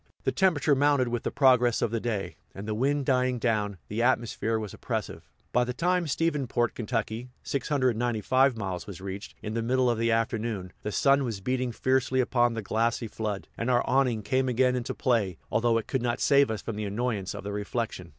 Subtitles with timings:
[0.23, 4.01] The temperature mounted with the progress of the day; and, the wind dying down, the
[4.01, 5.29] atmosphere was oppressive.
[5.51, 6.73] By the time Stephensport,
[7.05, 7.29] Ky.
[7.43, 12.19] (695 miles), was reached, in the middle of the afternoon, the sun was beating fiercely
[12.19, 16.19] upon the glassy flood, and our awning came again into play, although it could not
[16.19, 18.09] save us from the annoyance of the reflection.